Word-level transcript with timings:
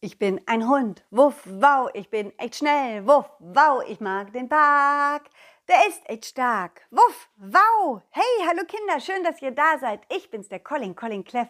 Ich 0.00 0.18
bin 0.18 0.42
ein 0.44 0.68
Hund, 0.68 1.06
wuff, 1.10 1.42
wow, 1.46 1.88
ich 1.94 2.10
bin 2.10 2.38
echt 2.38 2.56
schnell, 2.56 3.06
wuff, 3.06 3.30
wow, 3.38 3.82
ich 3.88 3.98
mag 3.98 4.30
den 4.34 4.46
Park. 4.46 5.30
Der 5.68 5.88
ist 5.88 6.02
echt 6.04 6.26
stark, 6.26 6.86
wuff, 6.90 7.30
wow. 7.36 8.02
Hey, 8.10 8.46
hallo 8.46 8.64
Kinder, 8.66 9.00
schön, 9.00 9.24
dass 9.24 9.40
ihr 9.40 9.52
da 9.52 9.78
seid. 9.78 10.02
Ich 10.10 10.28
bin's, 10.30 10.50
der 10.50 10.60
Colin, 10.60 10.94
Colin 10.94 11.24
Cleff. 11.24 11.48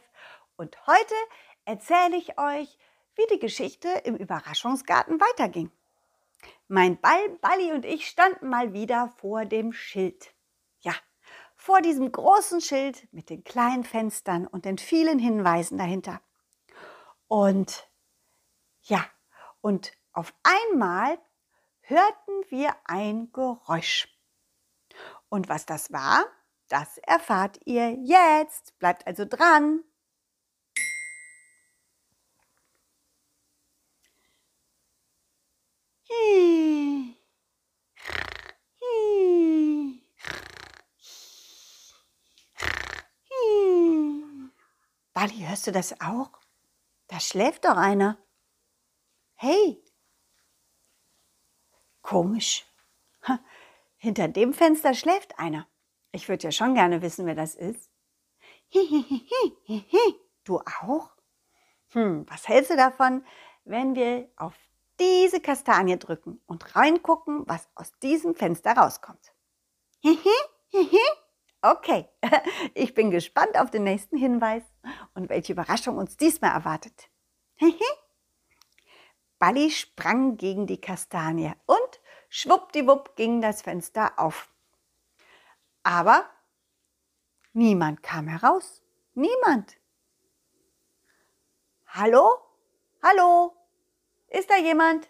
Und 0.57 0.79
heute 0.87 1.15
erzähle 1.65 2.17
ich 2.17 2.39
euch, 2.39 2.79
wie 3.17 3.27
die 3.33 3.41
Geschichte 3.41 3.89
im 4.05 4.15
Überraschungsgarten 4.15 5.21
weiterging. 5.21 5.73
Mein 6.69 7.01
Ball, 7.01 7.29
Balli 7.41 7.73
und 7.73 7.85
ich 7.85 8.07
standen 8.07 8.49
mal 8.49 8.73
wieder 8.73 9.13
vor 9.17 9.45
dem 9.45 9.73
Schild. 9.73 10.33
Ja, 10.83 10.95
vor 11.57 11.81
diesem 11.81 12.13
großen 12.13 12.61
Schild 12.61 13.13
mit 13.13 13.29
den 13.29 13.43
kleinen 13.43 13.83
Fenstern 13.83 14.47
und 14.47 14.67
den 14.67 14.79
vielen 14.79 15.19
Hinweisen 15.19 15.79
dahinter. 15.79 16.21
Und 17.27 17.89
ja, 18.89 19.05
und 19.61 19.93
auf 20.13 20.33
einmal 20.43 21.19
hörten 21.81 22.51
wir 22.51 22.75
ein 22.85 23.33
Geräusch. 23.33 24.09
Und 25.29 25.49
was 25.49 25.67
das 25.67 25.93
war, 25.93 26.25
das 26.69 26.99
erfahrt 26.99 27.59
ihr 27.65 27.93
jetzt. 27.93 28.79
Bleibt 28.79 29.07
also 29.07 29.25
dran. 29.25 29.83
Bali, 45.13 45.39
hörst 45.41 45.67
du 45.67 45.73
das 45.73 46.01
auch? 46.01 46.31
Da 47.09 47.21
schläft 47.21 47.65
doch 47.65 47.77
einer. 47.77 48.19
Hey! 49.37 49.83
Komisch. 52.03 52.65
hinter 53.99 54.29
dem 54.29 54.55
Fenster 54.55 54.95
schläft 54.95 55.39
einer. 55.39 55.67
Ich 56.13 56.29
würde 56.29 56.45
ja 56.45 56.53
schon 56.53 56.75
gerne 56.75 57.03
wissen, 57.03 57.27
wer 57.27 57.35
das 57.35 57.55
ist. 57.55 57.91
du 60.45 60.59
auch? 60.81 61.11
Hm, 61.91 62.25
was 62.29 62.49
hältst 62.49 62.71
du 62.71 62.77
davon, 62.77 63.25
wenn 63.65 63.95
wir 63.95 64.31
auf 64.37 64.55
diese 64.99 65.41
Kastanie 65.41 65.99
drücken 65.99 66.41
und 66.47 66.75
reingucken, 66.75 67.43
was 67.47 67.69
aus 67.75 67.93
diesem 67.99 68.35
Fenster 68.35 68.73
rauskommt? 68.73 69.35
okay, 71.63 72.09
ich 72.75 72.95
bin 72.95 73.11
gespannt 73.11 73.59
auf 73.59 73.71
den 73.71 73.85
nächsten 73.85 74.17
Hinweis 74.17 74.63
und 75.15 75.29
welche 75.29 75.53
Überraschung 75.53 75.99
uns 75.99 76.17
diesmal 76.17 76.53
erwartet. 76.53 77.11
Balli 79.39 79.71
sprang 79.71 80.37
gegen 80.37 80.67
die 80.67 80.81
Kastanie 80.81 81.53
und 81.67 82.01
schwuppdiwupp 82.31 83.17
ging 83.17 83.41
das 83.41 83.63
Fenster 83.63 84.19
auf. 84.19 84.49
Aber 85.83 86.29
niemand 87.53 88.03
kam 88.03 88.29
heraus. 88.29 88.83
Niemand. 89.15 89.77
Hallo? 91.87 92.39
Hallo? 93.03 93.55
Ist 94.29 94.51
da 94.51 94.57
jemand? 94.57 95.09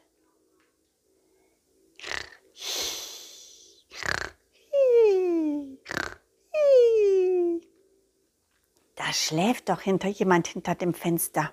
Da 8.94 9.12
schläft 9.12 9.68
doch 9.68 9.80
hinter 9.80 10.08
jemand 10.08 10.48
hinter 10.48 10.74
dem 10.74 10.94
Fenster. 10.94 11.52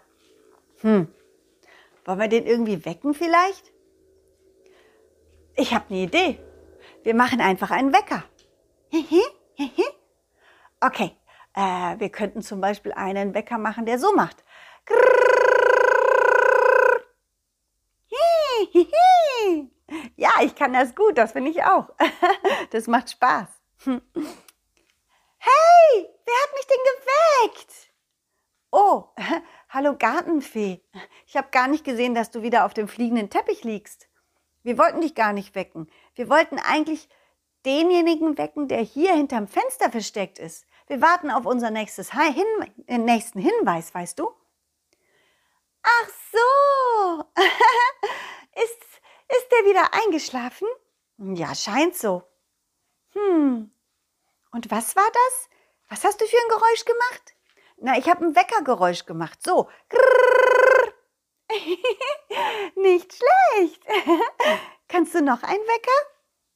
Hm, 0.81 1.13
wollen 2.05 2.19
wir 2.19 2.27
den 2.27 2.45
irgendwie 2.45 2.85
wecken 2.85 3.13
vielleicht? 3.13 3.71
Ich 5.55 5.73
habe 5.73 5.85
eine 5.89 5.99
Idee. 5.99 6.39
Wir 7.03 7.15
machen 7.15 7.41
einfach 7.41 7.71
einen 7.71 7.93
Wecker. 7.93 8.23
Okay, 10.79 11.15
äh, 11.53 11.99
wir 11.99 12.09
könnten 12.09 12.41
zum 12.41 12.59
Beispiel 12.61 12.91
einen 12.93 13.33
Wecker 13.33 13.57
machen, 13.57 13.85
der 13.85 13.99
so 13.99 14.13
macht. 14.15 14.43
Ja, 20.15 20.31
ich 20.41 20.55
kann 20.55 20.73
das 20.73 20.95
gut, 20.95 21.17
das 21.17 21.31
finde 21.31 21.51
ich 21.51 21.63
auch. 21.63 21.89
Das 22.71 22.87
macht 22.87 23.11
Spaß. 23.11 23.49
Hey, 23.85 24.01
wer 26.25 26.35
hat 26.41 26.53
mich 26.55 26.67
denn 26.67 26.77
geweckt? 26.95 27.73
Oh, 28.71 29.09
hallo 29.73 29.95
Gartenfee. 29.97 30.81
Ich 31.25 31.35
habe 31.35 31.49
gar 31.49 31.67
nicht 31.67 31.83
gesehen, 31.83 32.13
dass 32.13 32.29
du 32.29 32.43
wieder 32.43 32.65
auf 32.65 32.75
dem 32.75 32.87
fliegenden 32.87 33.31
Teppich 33.31 33.63
liegst. 33.63 34.07
Wir 34.61 34.77
wollten 34.77 35.01
dich 35.01 35.15
gar 35.15 35.33
nicht 35.33 35.55
wecken. 35.55 35.89
Wir 36.13 36.29
wollten 36.29 36.59
eigentlich 36.59 37.09
denjenigen 37.65 38.37
wecken, 38.37 38.67
der 38.67 38.81
hier 38.81 39.13
hinterm 39.13 39.47
Fenster 39.47 39.89
versteckt 39.89 40.37
ist. 40.37 40.67
Wir 40.87 41.01
warten 41.01 41.31
auf 41.31 41.45
unser 41.45 41.71
nächstes 41.71 42.13
Hin 42.13 42.45
äh, 42.87 42.99
nächsten 42.99 43.39
Hinweis, 43.39 43.93
weißt 43.93 44.19
du? 44.19 44.29
Ach 45.81 46.09
so. 46.31 47.25
ist, 48.63 48.83
ist 49.37 49.51
der 49.51 49.69
wieder 49.69 49.89
eingeschlafen? 50.05 50.67
Ja, 51.17 51.55
scheint 51.55 51.95
so. 51.95 52.23
Hm. 53.13 53.71
Und 54.51 54.71
was 54.71 54.95
war 54.95 55.09
das? 55.11 55.49
Was 55.89 56.03
hast 56.03 56.21
du 56.21 56.25
für 56.25 56.37
ein 56.37 56.49
Geräusch 56.49 56.85
gemacht? 56.85 57.33
Na, 57.85 57.97
ich 57.97 58.07
habe 58.07 58.23
ein 58.23 58.33
Weckergeräusch 58.33 59.05
gemacht. 59.05 59.43
So. 59.43 59.69
Nicht 62.77 63.13
schlecht. 63.13 63.83
Kannst 64.87 65.13
du 65.13 65.21
noch 65.21 65.43
einen 65.43 65.59
Wecker? 65.59 65.91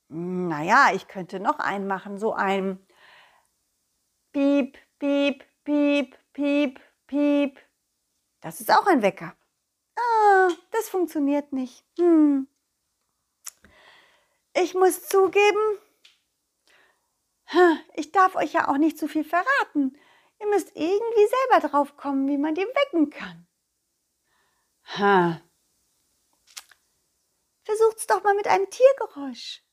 Naja, 0.07 0.91
ich 0.93 1.09
könnte 1.09 1.41
noch 1.41 1.59
einen 1.59 1.85
machen. 1.85 2.17
So 2.17 2.31
ein 2.31 2.79
Piep, 4.31 4.77
Piep, 4.99 5.43
Piep, 5.65 6.17
Piep, 6.31 6.79
Piep. 7.07 7.59
Das 8.39 8.61
ist 8.61 8.71
auch 8.71 8.88
ein 8.88 9.01
Wecker. 9.01 9.35
Ah, 9.97 10.47
das 10.71 10.88
funktioniert 10.88 11.51
nicht. 11.51 11.83
Hm. 11.99 12.47
Ich 14.53 14.73
muss 14.75 15.09
zugeben, 15.09 15.77
ich 17.95 18.13
darf 18.13 18.38
euch 18.38 18.53
ja 18.53 18.69
auch 18.69 18.77
nicht 18.77 18.97
zu 18.97 19.09
viel 19.09 19.25
verraten. 19.25 19.97
Ihr 20.40 20.48
müsst 20.48 20.72
irgendwie 20.75 21.28
selber 21.28 21.68
drauf 21.68 21.98
kommen, 21.98 22.28
wie 22.28 22.38
man 22.38 22.56
den 22.56 22.68
wecken 22.68 23.09
kann. 23.09 23.48
Ha. 24.98 25.42
Versucht's 27.64 28.08
doch 28.08 28.24
mal 28.24 28.36
mit 28.36 28.48
einem 28.48 28.70
Tiergeräusch. 28.70 29.64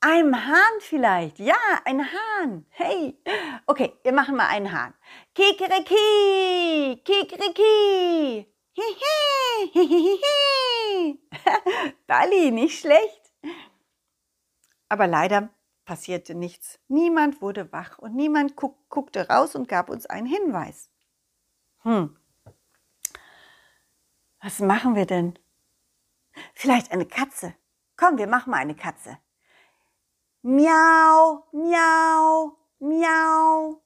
Einem 0.00 0.46
Hahn 0.46 0.80
vielleicht. 0.80 1.38
Ja, 1.38 1.56
ein 1.84 2.06
Hahn. 2.12 2.66
Hey. 2.70 3.18
Okay, 3.66 3.98
wir 4.02 4.12
machen 4.12 4.36
mal 4.36 4.48
einen 4.48 4.70
Hahn. 4.70 4.94
Kikeriki, 5.34 7.02
kikeriki. 7.04 8.54
Hihi, 8.76 9.70
hihihi. 9.72 11.18
Bali, 12.06 12.50
nicht 12.50 12.80
schlecht. 12.80 13.32
Aber 14.88 15.06
leider 15.06 15.48
passierte 15.84 16.34
nichts. 16.34 16.78
Niemand 16.88 17.40
wurde 17.40 17.72
wach 17.72 17.98
und 17.98 18.14
niemand 18.14 18.56
guck, 18.56 18.88
guckte 18.88 19.28
raus 19.28 19.54
und 19.54 19.68
gab 19.68 19.90
uns 19.90 20.06
einen 20.06 20.26
Hinweis. 20.26 20.90
Hm. 21.82 22.16
Was 24.40 24.60
machen 24.60 24.94
wir 24.94 25.06
denn? 25.06 25.38
Vielleicht 26.54 26.92
eine 26.92 27.06
Katze. 27.06 27.54
Komm, 27.96 28.18
wir 28.18 28.26
machen 28.26 28.50
mal 28.50 28.58
eine 28.58 28.74
Katze. 28.74 29.18
Miau, 30.42 31.46
miau, 31.52 32.58
miau. 32.78 33.82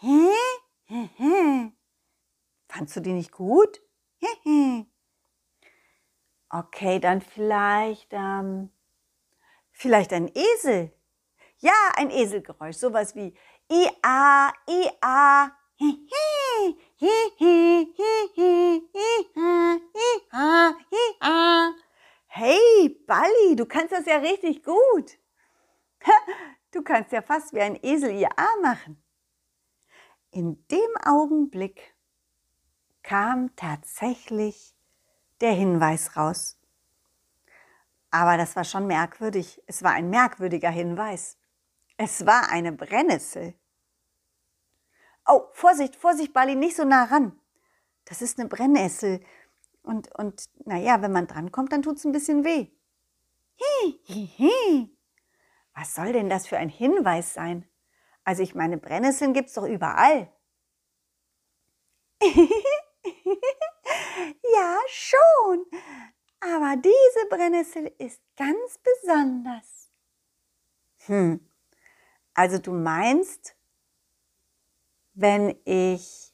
Hä? 0.00 0.30
Hä, 0.84 1.08
hä. 1.16 1.72
Fandst 2.68 2.96
du 2.96 3.00
die 3.00 3.12
nicht 3.12 3.32
gut? 3.32 3.80
Hä, 4.18 4.26
hä. 4.42 4.86
Okay, 6.48 6.98
dann 6.98 7.20
vielleicht, 7.20 8.08
ähm, 8.12 8.70
vielleicht 9.70 10.12
ein 10.12 10.28
Esel. 10.34 10.92
Ja, 11.60 11.72
ein 11.96 12.10
Eselgeräusch, 12.10 12.76
sowas 12.76 13.14
wie 13.14 13.34
I-A, 13.70 14.52
I-A, 14.68 15.52
Hey, 22.26 22.88
Balli, 23.06 23.56
du 23.56 23.66
kannst 23.66 23.92
das 23.92 24.06
ja 24.06 24.16
richtig 24.16 24.62
gut. 24.62 25.18
Du 26.72 26.82
kannst 26.82 27.10
ja 27.10 27.20
fast 27.20 27.52
wie 27.52 27.60
ein 27.60 27.76
Esel 27.82 28.12
ihr 28.12 28.30
A 28.38 28.46
machen. 28.62 29.02
In 30.30 30.64
dem 30.68 30.96
Augenblick 31.04 31.96
kam 33.02 33.56
tatsächlich 33.56 34.76
der 35.40 35.52
Hinweis 35.52 36.16
raus. 36.16 36.60
Aber 38.12 38.36
das 38.36 38.54
war 38.54 38.62
schon 38.62 38.86
merkwürdig. 38.86 39.60
Es 39.66 39.82
war 39.82 39.90
ein 39.92 40.10
merkwürdiger 40.10 40.70
Hinweis. 40.70 41.39
Es 42.02 42.24
war 42.24 42.48
eine 42.48 42.72
Brennnessel. 42.72 43.52
Oh, 45.26 45.42
Vorsicht, 45.52 45.96
Vorsicht, 45.96 46.32
Bali, 46.32 46.54
nicht 46.54 46.74
so 46.74 46.84
nah 46.84 47.04
ran. 47.04 47.38
Das 48.06 48.22
ist 48.22 48.40
eine 48.40 48.48
Brennnessel. 48.48 49.20
Und, 49.82 50.10
und 50.18 50.48
naja, 50.64 51.02
wenn 51.02 51.12
man 51.12 51.26
drankommt, 51.26 51.72
dann 51.72 51.82
tut 51.82 51.98
es 51.98 52.06
ein 52.06 52.12
bisschen 52.12 52.42
weh. 52.42 52.68
Hi, 53.60 54.00
hi, 54.08 54.30
hi. 54.38 54.96
Was 55.74 55.94
soll 55.94 56.14
denn 56.14 56.30
das 56.30 56.46
für 56.46 56.56
ein 56.56 56.70
Hinweis 56.70 57.34
sein? 57.34 57.68
Also 58.24 58.42
ich 58.42 58.54
meine, 58.54 58.78
Brennnesseln 58.78 59.34
gibt 59.34 59.48
es 59.50 59.54
doch 59.56 59.66
überall. 59.66 60.32
ja, 64.54 64.78
schon. 64.88 65.66
Aber 66.40 66.76
diese 66.76 67.28
Brennnessel 67.28 67.94
ist 67.98 68.22
ganz 68.36 68.78
besonders. 68.78 69.90
Hm. 71.04 71.49
Also 72.40 72.56
du 72.56 72.72
meinst, 72.72 73.54
wenn 75.12 75.60
ich, 75.66 76.32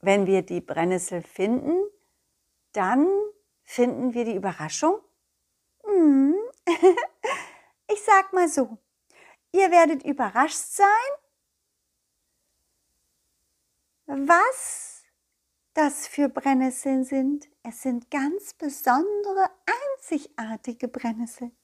wenn 0.00 0.26
wir 0.26 0.40
die 0.40 0.62
Brennnessel 0.62 1.20
finden, 1.20 1.76
dann 2.72 3.06
finden 3.62 4.14
wir 4.14 4.24
die 4.24 4.34
Überraschung? 4.34 4.98
Hm. 5.84 6.34
ich 7.92 8.02
sag 8.04 8.32
mal 8.32 8.48
so, 8.48 8.78
ihr 9.52 9.70
werdet 9.70 10.02
überrascht 10.02 10.56
sein, 10.56 10.86
was 14.06 15.02
das 15.74 16.06
für 16.06 16.30
Brennnesseln 16.30 17.04
sind. 17.04 17.50
Es 17.62 17.82
sind 17.82 18.10
ganz 18.10 18.54
besondere, 18.54 19.50
einzigartige 20.00 20.88
Brennnesseln. 20.88 21.54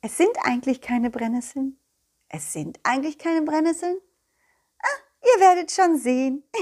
Es 0.00 0.16
sind 0.16 0.34
eigentlich 0.42 0.80
keine 0.80 1.10
Brennnesseln. 1.10 1.78
Es 2.34 2.52
sind 2.54 2.80
eigentlich 2.82 3.18
keine 3.18 3.42
Brennnesseln. 3.42 4.00
Ah, 4.78 4.98
ihr 5.22 5.40
werdet 5.40 5.70
schon 5.70 5.98
sehen. 5.98 6.42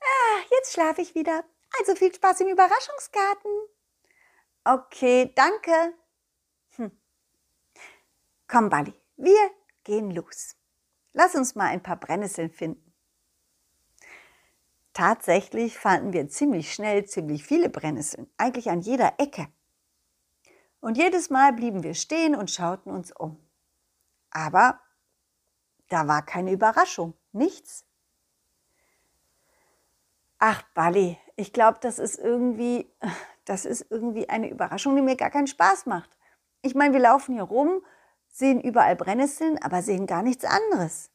ah, 0.00 0.40
jetzt 0.50 0.74
schlafe 0.74 1.00
ich 1.00 1.14
wieder. 1.14 1.42
Also 1.78 1.94
viel 1.94 2.14
Spaß 2.14 2.42
im 2.42 2.48
Überraschungsgarten. 2.48 3.50
Okay, 4.64 5.32
danke. 5.34 5.94
Hm. 6.76 6.92
Komm, 8.46 8.68
Bali, 8.68 8.92
wir 9.16 9.50
gehen 9.82 10.10
los. 10.10 10.56
Lass 11.14 11.34
uns 11.34 11.54
mal 11.54 11.68
ein 11.68 11.82
paar 11.82 11.96
Brennnesseln 11.96 12.50
finden. 12.50 12.92
Tatsächlich 14.92 15.78
fanden 15.78 16.12
wir 16.12 16.28
ziemlich 16.28 16.74
schnell 16.74 17.06
ziemlich 17.06 17.42
viele 17.42 17.70
Brennnesseln, 17.70 18.30
eigentlich 18.36 18.68
an 18.68 18.82
jeder 18.82 19.14
Ecke. 19.18 19.48
Und 20.80 20.96
jedes 20.96 21.30
Mal 21.30 21.52
blieben 21.52 21.82
wir 21.82 21.94
stehen 21.94 22.34
und 22.34 22.50
schauten 22.50 22.90
uns 22.90 23.12
um. 23.12 23.36
Aber 24.30 24.80
da 25.88 26.08
war 26.08 26.24
keine 26.24 26.52
Überraschung, 26.52 27.14
nichts. 27.32 27.84
Ach, 30.38 30.62
Bali, 30.74 31.18
ich 31.36 31.52
glaube, 31.52 31.78
das 31.82 31.98
ist 31.98 32.18
irgendwie, 32.18 32.90
das 33.44 33.64
ist 33.64 33.86
irgendwie 33.90 34.28
eine 34.28 34.48
Überraschung, 34.48 34.96
die 34.96 35.02
mir 35.02 35.16
gar 35.16 35.30
keinen 35.30 35.46
Spaß 35.46 35.86
macht. 35.86 36.16
Ich 36.62 36.74
meine, 36.74 36.94
wir 36.94 37.00
laufen 37.00 37.34
hier 37.34 37.42
rum 37.44 37.82
sehen 38.32 38.60
überall 38.60 38.96
Brennnesseln, 38.96 39.58
aber 39.62 39.82
sehen 39.82 40.06
gar 40.06 40.22
nichts 40.22 40.44
anderes. 40.44 41.10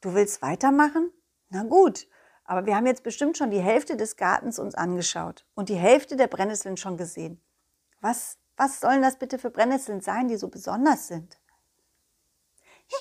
Du 0.00 0.14
willst 0.14 0.42
weitermachen? 0.42 1.12
Na 1.50 1.64
gut, 1.64 2.06
aber 2.48 2.64
wir 2.64 2.74
haben 2.74 2.86
jetzt 2.86 3.02
bestimmt 3.02 3.36
schon 3.36 3.50
die 3.50 3.60
Hälfte 3.60 3.94
des 3.94 4.16
Gartens 4.16 4.58
uns 4.58 4.74
angeschaut 4.74 5.44
und 5.54 5.68
die 5.68 5.76
Hälfte 5.76 6.16
der 6.16 6.28
Brennnesseln 6.28 6.78
schon 6.78 6.96
gesehen. 6.96 7.42
Was, 8.00 8.38
was 8.56 8.80
sollen 8.80 9.02
das 9.02 9.18
bitte 9.18 9.38
für 9.38 9.50
Brennnesseln 9.50 10.00
sein, 10.00 10.28
die 10.28 10.38
so 10.38 10.48
besonders 10.48 11.08
sind? 11.08 11.38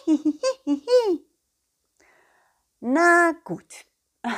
Na 2.82 3.32
gut. 3.46 3.86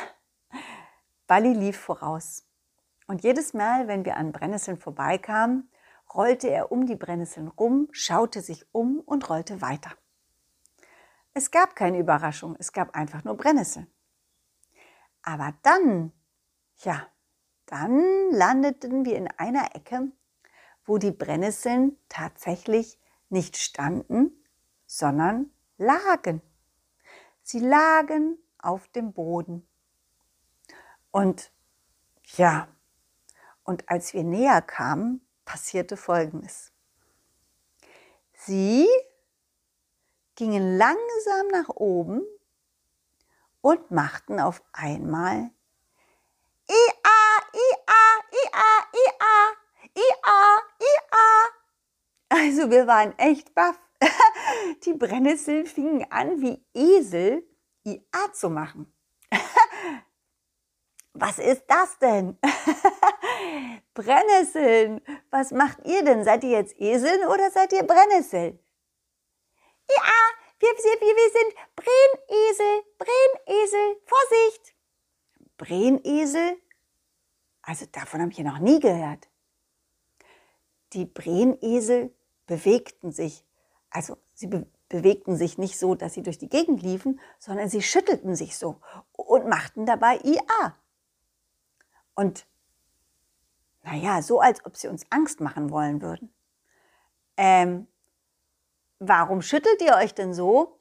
Bali 1.27 1.53
lief 1.53 1.79
voraus. 1.79 2.45
Und 3.07 3.23
jedes 3.23 3.55
Mal, 3.55 3.87
wenn 3.87 4.05
wir 4.05 4.15
an 4.15 4.31
Brennnesseln 4.31 4.77
vorbeikamen, 4.77 5.71
rollte 6.13 6.51
er 6.51 6.71
um 6.71 6.85
die 6.85 6.95
Brennnesseln 6.95 7.47
rum, 7.47 7.87
schaute 7.91 8.41
sich 8.41 8.63
um 8.71 8.99
und 8.99 9.27
rollte 9.27 9.59
weiter. 9.59 9.89
Es 11.33 11.49
gab 11.49 11.75
keine 11.75 11.97
Überraschung, 11.97 12.55
es 12.59 12.71
gab 12.73 12.95
einfach 12.95 13.23
nur 13.23 13.35
Brennnesseln. 13.35 13.91
Aber 15.21 15.53
dann, 15.61 16.11
ja, 16.77 17.07
dann 17.65 18.31
landeten 18.31 19.05
wir 19.05 19.15
in 19.15 19.27
einer 19.27 19.75
Ecke, 19.75 20.11
wo 20.85 20.97
die 20.97 21.11
Brennnesseln 21.11 21.97
tatsächlich 22.09 22.99
nicht 23.29 23.57
standen, 23.57 24.43
sondern 24.85 25.51
lagen. 25.77 26.41
Sie 27.43 27.59
lagen 27.59 28.37
auf 28.57 28.87
dem 28.89 29.13
Boden. 29.13 29.67
Und 31.11 31.51
ja, 32.37 32.67
und 33.63 33.87
als 33.89 34.13
wir 34.13 34.23
näher 34.23 34.61
kamen, 34.61 35.25
passierte 35.45 35.97
Folgendes. 35.97 36.71
Sie 38.33 38.87
gingen 40.35 40.77
langsam 40.77 41.47
nach 41.51 41.69
oben 41.69 42.21
und 43.61 43.91
machten 43.91 44.39
auf 44.39 44.63
einmal 44.71 45.51
Ia, 46.69 47.11
Ia, 47.53 48.01
Ia, 48.31 48.69
Ia, 48.93 49.55
Ia, 49.95 50.61
Ia. 50.79 51.49
Also 52.29 52.69
wir 52.69 52.85
waren 52.87 53.17
echt 53.17 53.53
baff. 53.55 53.79
Die 54.85 54.93
Brennnesseln 54.93 55.65
fingen 55.65 56.05
an, 56.11 56.41
wie 56.41 56.63
Esel 56.73 57.43
Ia 57.83 58.31
zu 58.33 58.49
machen. 58.49 58.93
Was 61.13 61.39
ist 61.39 61.63
das 61.67 61.97
denn? 61.97 62.37
Brennnesseln. 63.93 65.01
Was 65.31 65.51
macht 65.51 65.79
ihr 65.85 66.03
denn? 66.03 66.23
Seid 66.23 66.43
ihr 66.43 66.51
jetzt 66.51 66.79
Eseln 66.79 67.27
oder 67.27 67.49
seid 67.51 67.73
ihr 67.73 67.83
Brennnesseln? 67.83 68.59
Ja, 69.89 70.13
wir, 70.59 70.69
wir, 70.69 71.15
wir 71.15 71.31
sind 71.31 71.55
Brennesel, 71.75 72.83
Brennesel. 72.97 74.01
Vorsicht! 74.05 74.75
Brennesel? 75.57 76.57
Also 77.61 77.85
davon 77.91 78.21
habe 78.21 78.31
ich 78.31 78.37
ja 78.37 78.43
noch 78.43 78.59
nie 78.59 78.79
gehört. 78.79 79.29
Die 80.93 81.05
Brennesel 81.05 82.13
bewegten 82.47 83.11
sich. 83.11 83.45
Also 83.89 84.17
sie 84.33 84.47
be 84.47 84.65
bewegten 84.89 85.35
sich 85.37 85.59
nicht 85.59 85.77
so, 85.77 85.93
dass 85.93 86.15
sie 86.15 86.23
durch 86.23 86.39
die 86.39 86.49
Gegend 86.49 86.81
liefen, 86.81 87.19
sondern 87.37 87.69
sie 87.69 87.83
schüttelten 87.83 88.35
sich 88.35 88.57
so 88.57 88.81
und 89.11 89.47
machten 89.47 89.85
dabei 89.85 90.19
IA. 90.23 90.75
Und 92.15 92.47
naja, 93.83 94.23
so 94.23 94.39
als 94.39 94.65
ob 94.65 94.75
sie 94.75 94.87
uns 94.87 95.05
Angst 95.11 95.41
machen 95.41 95.69
wollen 95.69 96.01
würden. 96.01 96.33
Ähm, 97.37 97.87
warum 98.99 99.41
schüttelt 99.41 99.81
ihr 99.81 99.95
euch 99.95 100.13
denn 100.13 100.33
so? 100.33 100.79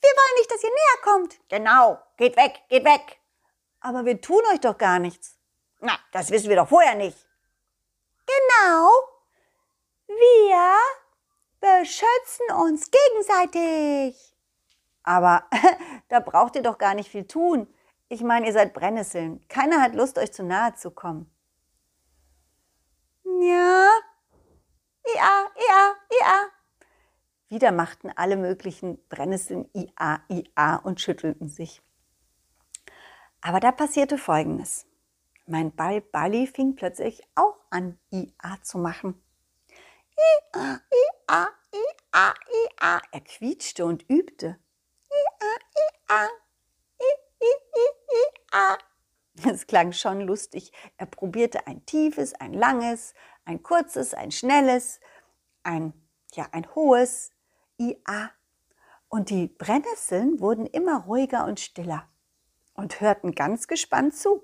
Wir 0.00 0.10
wollen 0.10 0.38
nicht, 0.38 0.50
dass 0.50 0.62
ihr 0.62 0.70
näher 0.70 1.02
kommt. 1.02 1.38
Genau, 1.48 1.98
geht 2.16 2.36
weg, 2.36 2.62
geht 2.68 2.84
weg. 2.84 3.20
Aber 3.80 4.04
wir 4.04 4.20
tun 4.20 4.42
euch 4.52 4.60
doch 4.60 4.78
gar 4.78 4.98
nichts. 4.98 5.38
Na, 5.80 5.96
das 6.12 6.30
wissen 6.30 6.48
wir 6.48 6.56
doch 6.56 6.68
vorher 6.68 6.94
nicht. 6.94 7.16
Genau. 8.26 8.90
Wir 10.06 10.76
beschützen 11.60 12.50
uns 12.56 12.90
gegenseitig. 12.90 14.34
Aber 15.02 15.44
da 16.08 16.20
braucht 16.20 16.56
ihr 16.56 16.62
doch 16.62 16.78
gar 16.78 16.94
nicht 16.94 17.10
viel 17.10 17.26
tun. 17.26 17.72
Ich 18.08 18.22
meine, 18.22 18.46
ihr 18.46 18.52
seid 18.52 18.72
Brennnesseln. 18.72 19.46
Keiner 19.48 19.82
hat 19.82 19.94
Lust, 19.94 20.18
euch 20.18 20.32
zu 20.32 20.42
nahe 20.42 20.74
zu 20.74 20.90
kommen. 20.90 21.30
Ja, 23.24 23.90
ia, 25.04 25.50
ia, 25.56 25.96
ia. 26.10 26.57
Wieder 27.50 27.72
machten 27.72 28.10
alle 28.14 28.36
möglichen 28.36 28.98
Brennnesseln 29.08 29.70
ia, 29.72 30.20
ia 30.28 30.76
und 30.76 31.00
schüttelten 31.00 31.48
sich. 31.48 31.80
Aber 33.40 33.58
da 33.58 33.72
passierte 33.72 34.18
Folgendes. 34.18 34.86
Mein 35.46 35.74
Ball 35.74 36.02
Bali 36.02 36.46
fing 36.46 36.76
plötzlich 36.76 37.22
auch 37.34 37.56
an, 37.70 37.98
ia 38.10 38.58
zu 38.62 38.76
machen. 38.76 39.22
Ia, 40.54 40.82
ia, 41.30 41.48
ia, 41.72 42.34
ia. 42.52 43.02
Er 43.12 43.20
quietschte 43.22 43.86
und 43.86 44.04
übte. 44.10 44.58
Ia, 45.10 45.56
ia. 46.10 46.28
Es 49.46 49.66
klang 49.66 49.92
schon 49.92 50.20
lustig. 50.20 50.72
Er 50.98 51.06
probierte 51.06 51.66
ein 51.66 51.86
tiefes, 51.86 52.34
ein 52.34 52.52
langes, 52.52 53.14
ein 53.46 53.62
kurzes, 53.62 54.12
ein 54.12 54.32
schnelles, 54.32 55.00
ein, 55.62 55.94
ja, 56.34 56.46
ein 56.52 56.66
hohes 56.74 57.30
IA. 57.78 58.30
Und 59.08 59.30
die 59.30 59.46
Brennnesseln 59.46 60.40
wurden 60.40 60.66
immer 60.66 61.04
ruhiger 61.04 61.44
und 61.46 61.60
stiller 61.60 62.08
und 62.74 63.00
hörten 63.00 63.34
ganz 63.34 63.66
gespannt 63.66 64.14
zu. 64.16 64.42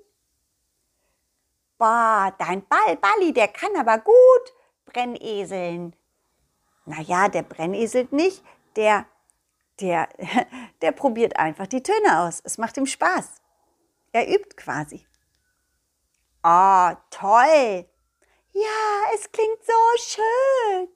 Boah, 1.76 2.34
dein 2.38 2.66
Ball, 2.66 2.96
Balli, 2.96 3.32
der 3.32 3.48
kann 3.48 3.76
aber 3.76 3.98
gut 3.98 4.54
Brenneseln. 4.86 5.94
Naja, 6.86 7.28
der 7.28 7.42
brenneselt 7.42 8.12
nicht, 8.12 8.42
der 8.76 9.06
der, 9.80 10.08
der 10.82 10.92
probiert 10.92 11.36
einfach 11.36 11.66
die 11.66 11.82
Töne 11.82 12.20
aus. 12.20 12.40
Es 12.44 12.58
macht 12.58 12.76
ihm 12.76 12.86
Spaß. 12.86 13.42
Er 14.12 14.28
übt 14.28 14.56
quasi. 14.56 15.06
Oh, 16.42 16.92
toll. 17.10 17.88
Ja, 18.52 19.14
es 19.14 19.30
klingt 19.32 19.64
so 19.64 19.72
schön. 19.98 20.88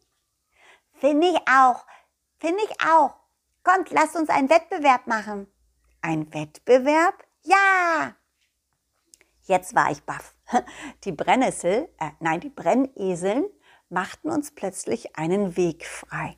Finde 0.94 1.28
ich 1.28 1.38
auch. 1.48 1.84
Finde 2.38 2.62
ich 2.64 2.80
auch. 2.86 3.14
Kommt, 3.64 3.90
lasst 3.90 4.16
uns 4.16 4.28
einen 4.28 4.48
Wettbewerb 4.48 5.06
machen. 5.06 5.46
Ein 6.00 6.32
Wettbewerb? 6.32 7.24
Ja. 7.42 8.14
Jetzt 9.42 9.74
war 9.74 9.90
ich 9.90 10.02
baff. 10.04 10.34
Die 11.04 11.12
Brennnessel, 11.12 11.88
äh, 11.98 12.10
nein, 12.20 12.40
die 12.40 12.50
Brenneseln 12.50 13.46
machten 13.88 14.30
uns 14.30 14.52
plötzlich 14.52 15.16
einen 15.16 15.56
Weg 15.56 15.86
frei. 15.86 16.36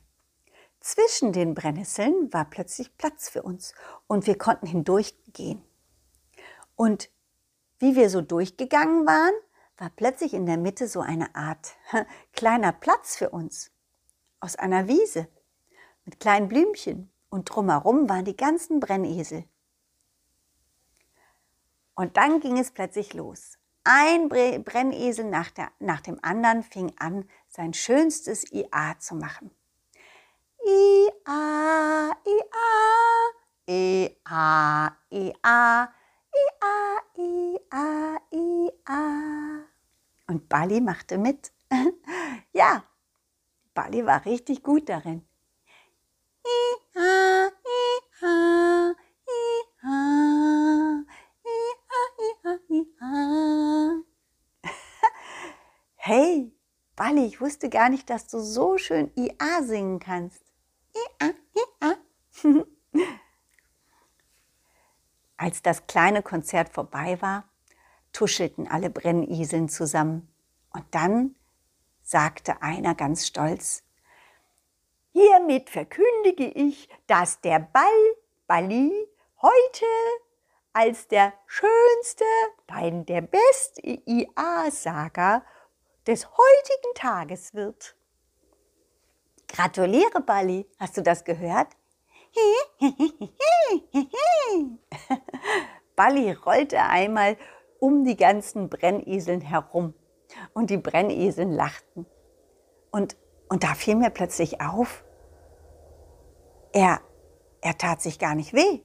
Zwischen 0.81 1.33
den 1.33 1.55
Brennnesseln 1.55 2.33
war 2.33 2.47
plötzlich 2.47 2.97
Platz 2.97 3.29
für 3.29 3.43
uns 3.43 3.75
und 4.07 4.27
wir 4.27 4.39
konnten 4.39 4.67
hindurchgehen. 4.67 5.63
Und 6.75 7.11
wie 7.79 7.97
wir 7.97 8.09
so 8.09 8.23
durchgegangen 8.23 9.07
waren, 9.07 9.35
war 9.77 9.91
plötzlich 9.91 10.33
in 10.33 10.47
der 10.47 10.57
Mitte 10.57 10.89
so 10.89 11.01
eine 11.01 11.35
Art 11.35 11.75
kleiner 12.33 12.73
Platz 12.73 13.17
für 13.17 13.31
uns 13.31 13.71
aus 14.39 14.57
einer 14.57 14.89
Wiese 14.89 15.29
mit 16.05 16.21
kleinen 16.21 16.49
Blümchen 16.49 17.13
und 17.29 17.45
drumherum 17.47 18.09
waren 18.09 18.25
die 18.25 18.37
ganzen 18.37 18.81
Brennesel. 18.81 19.45
Und 21.95 22.17
dann 22.17 22.41
ging 22.41 22.59
es 22.59 22.71
plötzlich 22.71 23.15
los. 23.15 23.59
Ein 23.85 24.29
Brennesel 24.29 25.25
nach, 25.25 25.51
der, 25.51 25.71
nach 25.79 26.01
dem 26.01 26.19
anderen 26.23 26.63
fing 26.63 26.93
an, 26.99 27.29
sein 27.49 27.75
schönstes 27.75 28.51
IA 28.53 28.99
zu 28.99 29.15
machen. 29.15 29.51
IA, 30.67 32.11
IA, 32.27 32.61
IA, 33.67 34.97
IA, 35.11 35.95
IA, 36.35 37.03
IA, 37.17 38.21
IA. 38.31 39.65
Und 40.29 40.49
Bali 40.49 40.81
machte 40.81 41.19
mit. 41.19 41.53
ja, 42.53 42.85
Bali 43.75 44.05
war 44.07 44.25
richtig 44.27 44.63
gut 44.63 44.89
darin. 44.89 45.27
IA, 45.27 45.27
IA, 45.27 45.27
IA, 45.27 45.27
IA, 45.27 45.27
IA. 45.27 45.31
hey, 55.97 56.53
Bali, 56.97 57.27
ich 57.27 57.41
wusste 57.41 57.69
gar 57.69 57.89
nicht, 57.89 58.11
dass 58.11 58.27
du 58.27 58.41
so 58.41 58.79
schön 58.79 59.13
IA 59.17 59.63
singen 59.63 60.01
kannst. 60.01 60.43
IA, 61.21 61.31
IA. 61.83 61.97
Als 65.37 65.63
das 65.63 65.87
kleine 65.87 66.23
Konzert 66.23 66.69
vorbei 66.69 67.23
war, 67.23 67.49
tuschelten 68.13 68.69
alle 68.69 68.91
Brenniseln 68.91 69.71
zusammen. 69.71 70.29
Und 70.71 70.85
dann 70.91 71.35
sagte 72.03 72.61
einer 72.63 72.95
ganz 72.95 73.27
stolz, 73.27 73.83
Hiermit 75.13 75.71
verkündige 75.71 76.47
ich, 76.47 76.89
dass 77.07 77.41
der 77.41 77.59
Ball 77.59 78.15
Bali 78.47 78.93
heute 79.43 79.87
als 80.73 81.09
der 81.09 81.33
schönste, 81.47 82.25
nein, 82.69 83.05
der 83.07 83.23
beste 83.23 83.81
IA-Saga 83.83 85.45
des 86.07 86.29
heutigen 86.29 86.95
Tages 86.95 87.55
wird. 87.55 87.97
Gratuliere, 89.49 90.21
Bali. 90.21 90.67
Hast 90.79 90.97
du 90.97 91.03
das 91.03 91.25
gehört? 91.25 91.69
Bali 95.97 96.31
rollte 96.33 96.81
einmal 96.81 97.37
um 97.81 98.05
die 98.05 98.17
ganzen 98.17 98.69
Brenneseln 98.69 99.41
herum 99.41 99.95
und 100.55 100.71
die 100.71 100.77
Brenneseln 100.77 101.51
lachten. 101.53 102.07
Und, 102.93 103.17
und 103.51 103.65
da 103.65 103.75
fiel 103.75 103.97
mir 103.97 104.11
plötzlich 104.11 104.61
auf, 104.61 105.05
er, 106.73 107.01
er 107.61 107.77
tat 107.77 108.01
sich 108.01 108.19
gar 108.21 108.35
nicht 108.37 108.55
weh. 108.55 108.81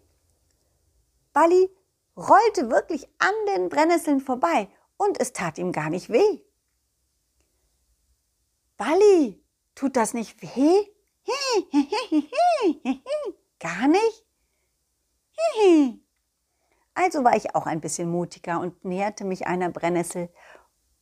Bali 1.31 1.69
rollte 2.17 2.72
wirklich 2.72 3.07
an 3.19 3.34
den 3.55 3.69
Brennnesseln 3.69 4.19
vorbei 4.19 4.67
und 4.98 5.22
es 5.22 5.34
tat 5.34 5.60
ihm 5.60 5.72
gar 5.72 5.89
nicht 5.89 6.10
weh. 6.10 6.41
Bali, 8.75 9.41
tut 9.75 9.95
das 9.95 10.13
nicht 10.13 10.41
weh? 10.41 10.88
Gar 13.60 13.88
nicht? 13.88 14.25
Also 16.98 17.25
war 17.25 17.36
ich 17.36 17.53
auch 17.55 17.65
ein 17.65 17.81
bisschen 17.81 18.10
mutiger 18.10 18.62
und 18.62 18.86
näherte 18.86 19.25
mich 19.25 19.48
einer 19.48 19.69
Brennnessel. 19.69 20.29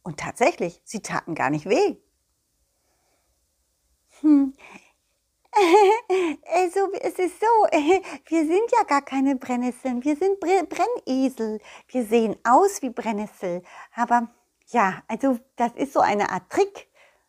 Und 0.01 0.19
tatsächlich, 0.19 0.81
sie 0.83 1.03
taten 1.03 1.35
gar 1.35 1.51
nicht 1.51 1.67
weh. 1.69 1.97
Hm. 4.23 4.53
Also, 6.55 6.91
es 6.99 7.19
ist 7.19 7.39
so, 7.39 7.45
wir 8.27 8.45
sind 8.47 8.71
ja 8.71 8.83
gar 8.87 9.03
keine 9.03 9.35
Brennnesseln, 9.35 10.03
wir 10.03 10.15
sind 10.15 10.39
Brennesel. 10.39 11.59
Wir 11.87 12.05
sehen 12.05 12.35
aus 12.43 12.81
wie 12.81 12.89
Brennnessel. 12.89 13.61
Aber 13.95 14.29
ja, 14.69 15.03
also 15.07 15.37
das 15.55 15.71
ist 15.75 15.93
so 15.93 15.99
eine 15.99 16.31
Art 16.31 16.49
Trick. 16.49 16.87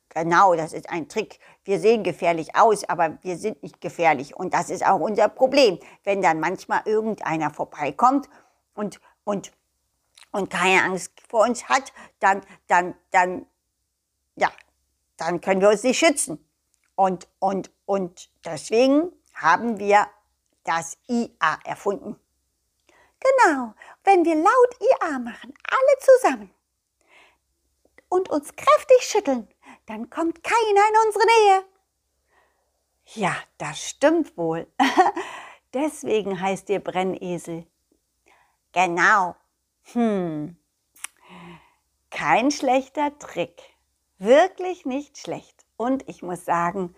Genau, 0.08 0.54
das 0.54 0.72
ist 0.72 0.88
ein 0.88 1.08
Trick. 1.08 1.40
Wir 1.64 1.80
sehen 1.80 2.04
gefährlich 2.04 2.54
aus, 2.54 2.84
aber 2.88 3.18
wir 3.22 3.36
sind 3.36 3.62
nicht 3.62 3.80
gefährlich. 3.80 4.36
Und 4.36 4.54
das 4.54 4.70
ist 4.70 4.86
auch 4.86 5.00
unser 5.00 5.28
Problem. 5.28 5.78
Wenn 6.04 6.22
dann 6.22 6.40
manchmal 6.40 6.82
irgendeiner 6.84 7.50
vorbeikommt 7.50 8.28
und, 8.74 9.00
und, 9.24 9.52
und 10.30 10.50
keine 10.50 10.84
Angst 10.84 11.12
vor 11.28 11.42
uns 11.42 11.68
hat, 11.68 11.92
dann, 12.20 12.42
dann, 12.68 12.94
dann, 13.10 13.46
ja, 14.36 14.50
dann 15.16 15.40
können 15.40 15.60
wir 15.60 15.70
uns 15.70 15.82
nicht 15.82 15.98
schützen. 15.98 16.43
Und, 16.96 17.28
und, 17.38 17.70
und 17.86 18.30
deswegen 18.44 19.12
haben 19.34 19.78
wir 19.78 20.06
das 20.64 20.96
IA 21.08 21.58
erfunden. 21.64 22.18
Genau, 23.20 23.74
wenn 24.04 24.24
wir 24.24 24.34
laut 24.34 24.76
IA 24.80 25.18
machen, 25.18 25.54
alle 25.68 25.98
zusammen, 25.98 26.54
und 28.08 28.30
uns 28.30 28.54
kräftig 28.54 29.02
schütteln, 29.02 29.48
dann 29.86 30.08
kommt 30.08 30.42
keiner 30.42 30.88
in 30.88 31.06
unsere 31.06 31.24
Nähe. 31.26 31.64
Ja, 33.14 33.36
das 33.58 33.82
stimmt 33.82 34.36
wohl. 34.36 34.66
Deswegen 35.74 36.40
heißt 36.40 36.68
ihr 36.70 36.80
Brennesel. 36.80 37.66
Genau. 38.72 39.34
Hm. 39.92 40.56
Kein 42.10 42.50
schlechter 42.50 43.18
Trick. 43.18 43.60
Wirklich 44.18 44.86
nicht 44.86 45.18
schlecht. 45.18 45.53
Und 45.76 46.08
ich 46.08 46.22
muss 46.22 46.44
sagen, 46.44 46.94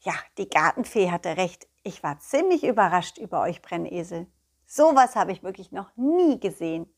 ja, 0.00 0.14
die 0.38 0.48
Gartenfee 0.48 1.10
hatte 1.10 1.36
recht. 1.36 1.66
Ich 1.82 2.02
war 2.02 2.18
ziemlich 2.18 2.64
überrascht 2.64 3.18
über 3.18 3.40
euch 3.40 3.62
Brennesel. 3.62 4.26
Sowas 4.66 5.16
habe 5.16 5.32
ich 5.32 5.42
wirklich 5.42 5.72
noch 5.72 5.90
nie 5.96 6.38
gesehen. 6.40 6.92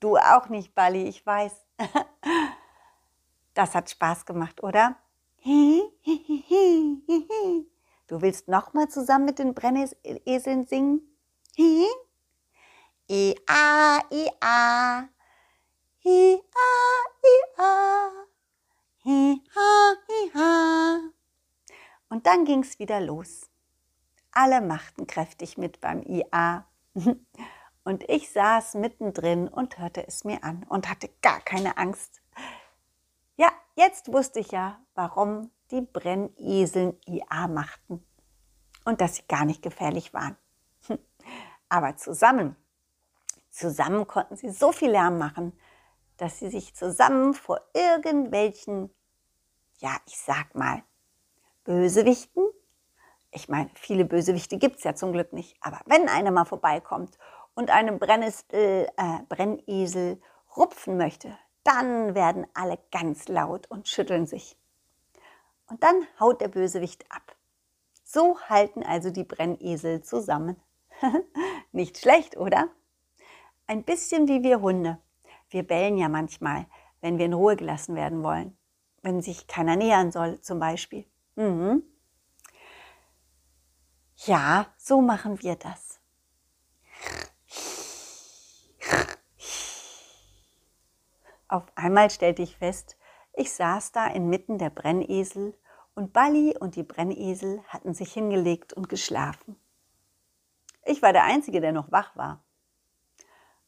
Du 0.00 0.16
auch 0.16 0.48
nicht, 0.48 0.74
Bali, 0.74 1.08
ich 1.08 1.24
weiß. 1.24 1.52
Das 3.52 3.74
hat 3.74 3.90
Spaß 3.90 4.26
gemacht, 4.26 4.62
oder? 4.62 4.96
Du 8.06 8.22
willst 8.22 8.46
noch 8.46 8.72
mal 8.74 8.88
zusammen 8.88 9.24
mit 9.24 9.40
den 9.40 9.54
Brenneseln 9.54 10.66
singen? 10.66 11.00
I-A, 13.10 13.98
I-A, 14.12 15.08
I-A, 16.04 16.38
I-A, 17.24 18.26
I-A, 19.04 19.94
I-A. 20.24 20.98
Und 22.08 22.26
dann 22.26 22.44
ging's 22.44 22.78
wieder 22.78 23.00
los. 23.00 23.50
Alle 24.32 24.60
machten 24.60 25.06
kräftig 25.06 25.56
mit 25.56 25.80
beim 25.80 26.02
IA. 26.02 26.66
Und 27.84 28.08
ich 28.08 28.30
saß 28.30 28.74
mittendrin 28.74 29.48
und 29.48 29.78
hörte 29.78 30.06
es 30.06 30.24
mir 30.24 30.44
an 30.44 30.64
und 30.68 30.90
hatte 30.90 31.08
gar 31.22 31.40
keine 31.40 31.78
Angst. 31.78 32.20
Ja, 33.36 33.50
jetzt 33.74 34.12
wusste 34.12 34.38
ich 34.38 34.50
ja, 34.50 34.78
warum 34.94 35.50
die 35.70 35.80
Brenneseln 35.80 36.98
IA 37.06 37.48
machten 37.48 38.04
und 38.84 39.00
dass 39.00 39.16
sie 39.16 39.26
gar 39.28 39.46
nicht 39.46 39.62
gefährlich 39.62 40.12
waren. 40.12 40.36
Aber 41.70 41.96
zusammen, 41.96 42.54
zusammen 43.48 44.06
konnten 44.06 44.36
sie 44.36 44.50
so 44.50 44.72
viel 44.72 44.90
Lärm 44.90 45.16
machen, 45.18 45.58
dass 46.20 46.38
sie 46.38 46.50
sich 46.50 46.74
zusammen 46.74 47.32
vor 47.34 47.60
irgendwelchen, 47.72 48.94
ja, 49.78 49.96
ich 50.06 50.18
sag 50.18 50.54
mal, 50.54 50.82
Bösewichten, 51.64 52.44
ich 53.30 53.48
meine, 53.48 53.70
viele 53.74 54.04
Bösewichte 54.04 54.58
gibt 54.58 54.78
es 54.78 54.84
ja 54.84 54.94
zum 54.94 55.12
Glück 55.12 55.32
nicht, 55.32 55.56
aber 55.60 55.80
wenn 55.86 56.08
einer 56.08 56.30
mal 56.30 56.44
vorbeikommt 56.44 57.16
und 57.54 57.70
einen 57.70 57.98
Brennesel, 57.98 58.88
äh, 58.96 59.18
Brennesel 59.28 60.20
rupfen 60.56 60.96
möchte, 60.96 61.38
dann 61.64 62.14
werden 62.14 62.46
alle 62.54 62.78
ganz 62.90 63.28
laut 63.28 63.70
und 63.70 63.88
schütteln 63.88 64.26
sich. 64.26 64.56
Und 65.68 65.82
dann 65.82 66.06
haut 66.18 66.40
der 66.40 66.48
Bösewicht 66.48 67.04
ab. 67.10 67.36
So 68.04 68.40
halten 68.40 68.82
also 68.82 69.10
die 69.10 69.24
Brennesel 69.24 70.02
zusammen. 70.02 70.60
Nicht 71.72 71.98
schlecht, 71.98 72.36
oder? 72.36 72.68
Ein 73.66 73.84
bisschen 73.84 74.26
wie 74.26 74.42
wir 74.42 74.60
Hunde. 74.60 74.98
Wir 75.50 75.66
bellen 75.66 75.98
ja 75.98 76.08
manchmal, 76.08 76.66
wenn 77.00 77.18
wir 77.18 77.26
in 77.26 77.32
Ruhe 77.32 77.56
gelassen 77.56 77.96
werden 77.96 78.22
wollen. 78.22 78.56
Wenn 79.02 79.20
sich 79.20 79.46
keiner 79.46 79.76
nähern 79.76 80.12
soll, 80.12 80.40
zum 80.40 80.60
Beispiel. 80.60 81.04
Mhm. 81.34 81.82
Ja, 84.16 84.66
so 84.76 85.00
machen 85.00 85.42
wir 85.42 85.56
das. 85.56 86.00
Auf 91.48 91.64
einmal 91.74 92.10
stellte 92.10 92.42
ich 92.42 92.56
fest, 92.56 92.96
ich 93.32 93.52
saß 93.52 93.92
da 93.92 94.06
inmitten 94.06 94.58
der 94.58 94.70
Brennesel 94.70 95.58
und 95.94 96.12
Balli 96.12 96.56
und 96.56 96.76
die 96.76 96.84
Brennesel 96.84 97.62
hatten 97.66 97.94
sich 97.94 98.12
hingelegt 98.12 98.72
und 98.72 98.88
geschlafen. 98.88 99.56
Ich 100.84 101.02
war 101.02 101.12
der 101.12 101.24
Einzige, 101.24 101.60
der 101.60 101.72
noch 101.72 101.90
wach 101.90 102.14
war. 102.16 102.44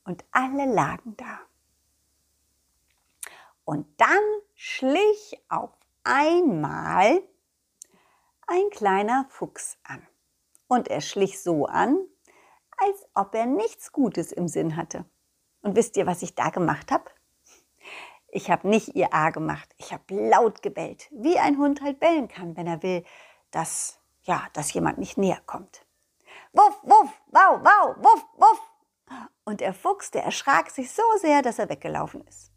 Und 0.05 0.25
alle 0.31 0.73
lagen 0.73 1.17
da. 1.17 1.41
Und 3.65 3.87
dann 4.01 4.23
schlich 4.55 5.41
auf 5.49 5.71
einmal 6.05 7.23
ein 8.47 8.71
kleiner 8.71 9.27
Fuchs 9.29 9.79
an. 9.85 10.07
Und 10.69 10.89
er 10.89 11.01
schlich 11.01 11.43
so 11.43 11.67
an, 11.67 11.99
als 12.77 13.07
ob 13.15 13.35
er 13.35 13.47
nichts 13.47 13.93
Gutes 13.93 14.33
im 14.33 14.49
Sinn 14.49 14.77
hatte. 14.77 15.05
Und 15.63 15.77
wisst 15.77 15.97
ihr, 15.97 16.07
was 16.07 16.23
ich 16.23 16.35
da 16.35 16.51
gemacht 16.51 16.91
habe? 16.91 17.05
Ich 18.29 18.51
habe 18.51 18.67
nicht 18.67 18.97
ihr 18.97 19.13
A 19.13 19.31
gemacht. 19.31 19.75
Ich 19.77 19.93
habe 19.93 20.03
laut 20.09 20.63
gebellt, 20.63 21.09
wie 21.13 21.39
ein 21.39 21.59
Hund 21.59 21.83
halt 21.83 22.01
bellen 22.01 22.29
kann, 22.29 22.57
wenn 22.57 22.67
er 22.67 22.83
will, 22.83 23.05
dass, 23.51 24.01
ja, 24.23 24.49
dass 24.55 24.73
jemand 24.73 24.99
nicht 24.99 25.19
näher 25.19 25.41
kommt. 25.47 25.85
Wuff, 26.53 26.79
wuff, 26.83 27.11
wow, 27.27 27.61
wow, 27.63 27.97
wuff, 27.99 28.27
wuff. 28.37 28.61
Und 29.45 29.61
der 29.61 29.75
Fuchs, 29.75 30.11
der 30.11 30.25
erschrak 30.25 30.71
sich 30.71 30.91
so 30.91 31.03
sehr, 31.21 31.43
dass 31.43 31.59
er 31.59 31.69
weggelaufen 31.69 32.27
ist. 32.27 32.51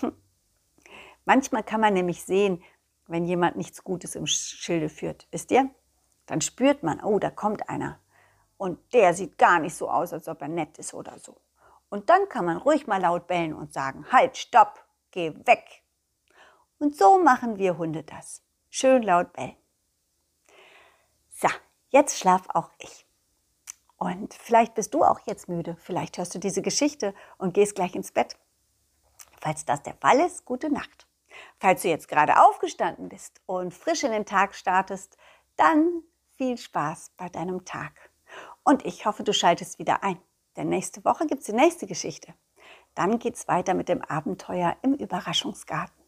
Hm. 0.00 0.16
Manchmal 1.28 1.62
kann 1.62 1.82
man 1.82 1.92
nämlich 1.92 2.24
sehen, 2.24 2.64
wenn 3.06 3.26
jemand 3.26 3.58
nichts 3.58 3.84
Gutes 3.84 4.14
im 4.14 4.26
Schilde 4.26 4.88
führt. 4.88 5.28
Wisst 5.30 5.50
ihr? 5.50 5.68
Dann 6.24 6.40
spürt 6.40 6.82
man, 6.82 7.04
oh, 7.04 7.18
da 7.18 7.30
kommt 7.30 7.68
einer. 7.68 8.00
Und 8.56 8.78
der 8.94 9.12
sieht 9.12 9.36
gar 9.36 9.58
nicht 9.58 9.76
so 9.76 9.90
aus, 9.90 10.14
als 10.14 10.26
ob 10.26 10.40
er 10.40 10.48
nett 10.48 10.78
ist 10.78 10.94
oder 10.94 11.18
so. 11.18 11.36
Und 11.90 12.08
dann 12.08 12.30
kann 12.30 12.46
man 12.46 12.56
ruhig 12.56 12.86
mal 12.86 13.02
laut 13.02 13.26
bellen 13.26 13.52
und 13.52 13.74
sagen, 13.74 14.10
halt, 14.10 14.38
stopp, 14.38 14.82
geh 15.10 15.34
weg. 15.44 15.82
Und 16.78 16.96
so 16.96 17.18
machen 17.22 17.58
wir 17.58 17.76
Hunde 17.76 18.04
das. 18.04 18.42
Schön 18.70 19.02
laut 19.02 19.34
bellen. 19.34 19.56
So, 21.34 21.48
jetzt 21.90 22.18
schlaf 22.18 22.48
auch 22.54 22.70
ich. 22.78 23.06
Und 23.98 24.32
vielleicht 24.32 24.74
bist 24.76 24.94
du 24.94 25.04
auch 25.04 25.20
jetzt 25.26 25.46
müde. 25.46 25.76
Vielleicht 25.78 26.16
hörst 26.16 26.34
du 26.34 26.38
diese 26.38 26.62
Geschichte 26.62 27.12
und 27.36 27.52
gehst 27.52 27.74
gleich 27.74 27.94
ins 27.94 28.12
Bett. 28.12 28.38
Falls 29.42 29.66
das 29.66 29.82
der 29.82 29.94
Fall 29.96 30.20
ist, 30.20 30.46
gute 30.46 30.72
Nacht. 30.72 31.07
Falls 31.58 31.82
du 31.82 31.88
jetzt 31.88 32.08
gerade 32.08 32.42
aufgestanden 32.42 33.08
bist 33.08 33.40
und 33.46 33.74
frisch 33.74 34.04
in 34.04 34.12
den 34.12 34.26
Tag 34.26 34.54
startest, 34.54 35.16
dann 35.56 36.02
viel 36.36 36.56
Spaß 36.56 37.12
bei 37.16 37.28
deinem 37.28 37.64
Tag. 37.64 38.10
Und 38.64 38.84
ich 38.84 39.06
hoffe, 39.06 39.24
du 39.24 39.32
schaltest 39.32 39.78
wieder 39.78 40.02
ein. 40.02 40.20
Denn 40.56 40.68
nächste 40.68 41.04
Woche 41.04 41.26
gibt 41.26 41.40
es 41.40 41.46
die 41.46 41.52
nächste 41.52 41.86
Geschichte. 41.86 42.34
Dann 42.94 43.18
geht 43.18 43.36
es 43.36 43.48
weiter 43.48 43.74
mit 43.74 43.88
dem 43.88 44.02
Abenteuer 44.02 44.76
im 44.82 44.94
Überraschungsgarten. 44.94 46.04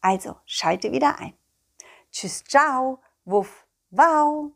Also 0.00 0.36
schalte 0.46 0.92
wieder 0.92 1.18
ein. 1.18 1.34
Tschüss, 2.10 2.44
ciao, 2.44 3.02
wuff, 3.24 3.66
wow. 3.90 4.52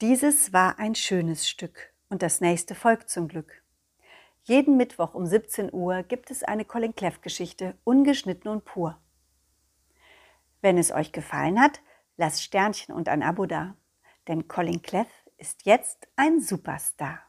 Dieses 0.00 0.52
war 0.52 0.78
ein 0.78 0.94
schönes 0.94 1.48
Stück 1.48 1.92
und 2.08 2.22
das 2.22 2.40
nächste 2.40 2.74
folgt 2.74 3.10
zum 3.10 3.26
Glück. 3.26 3.62
Jeden 4.48 4.78
Mittwoch 4.78 5.12
um 5.12 5.26
17 5.26 5.74
Uhr 5.74 6.02
gibt 6.02 6.30
es 6.30 6.42
eine 6.42 6.64
Colin 6.64 6.94
Cleff 6.94 7.20
Geschichte, 7.20 7.76
ungeschnitten 7.84 8.50
und 8.50 8.64
pur. 8.64 8.98
Wenn 10.62 10.78
es 10.78 10.90
euch 10.90 11.12
gefallen 11.12 11.60
hat, 11.60 11.82
lasst 12.16 12.42
Sternchen 12.42 12.94
und 12.94 13.10
ein 13.10 13.22
Abo 13.22 13.44
da, 13.44 13.76
denn 14.26 14.48
Colin 14.48 14.80
Cleff 14.80 15.06
ist 15.36 15.66
jetzt 15.66 16.08
ein 16.16 16.40
Superstar. 16.40 17.27